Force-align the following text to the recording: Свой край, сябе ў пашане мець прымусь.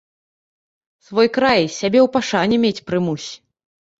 Свой 1.07 1.27
край, 1.35 1.61
сябе 1.79 1.99
ў 2.05 2.09
пашане 2.15 2.55
мець 2.65 2.83
прымусь. 2.87 3.29